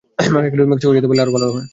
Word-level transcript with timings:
ম্যাক্সিকোয় 0.33 0.95
যেতে 0.97 1.07
পারলে 1.09 1.23
আরো 1.23 1.33
ভালো 1.35 1.47
হয়! 1.47 1.65